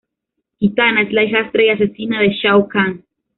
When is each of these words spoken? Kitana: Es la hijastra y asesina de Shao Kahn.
Kitana: 0.59 1.03
Es 1.03 1.13
la 1.13 1.25
hijastra 1.25 1.61
y 1.63 1.69
asesina 1.69 2.19
de 2.21 2.29
Shao 2.29 2.67
Kahn. 2.67 3.05